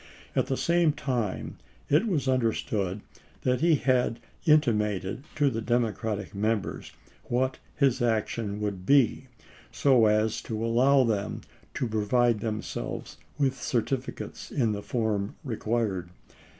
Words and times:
At 0.35 0.47
the 0.47 0.57
same 0.57 0.93
time 0.93 1.57
it 1.87 2.07
was 2.07 2.27
understood 2.27 3.01
that 3.43 3.61
he 3.61 3.75
had 3.75 4.19
inti 4.47 4.73
mated 4.75 5.25
to 5.35 5.51
the 5.51 5.61
Democratic 5.61 6.33
Members 6.33 6.91
what 7.25 7.59
his 7.75 8.01
action 8.01 8.59
would 8.61 8.83
be, 8.83 9.27
so 9.71 10.07
as 10.07 10.41
to 10.41 10.65
allow 10.65 11.03
them 11.03 11.41
to 11.75 11.87
provide 11.87 12.39
them 12.39 12.63
selves 12.63 13.17
with 13.37 13.61
certificates 13.61 14.49
in 14.49 14.71
the 14.71 14.81
form 14.81 15.35
required. 15.43 16.09